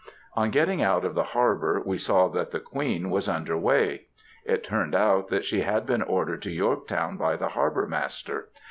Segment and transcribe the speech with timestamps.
[0.33, 4.07] On getting out of the harbor, we saw that the Queen was under way.
[4.45, 8.49] It turned out that she had been ordered to Yorktown by the Harbor Master.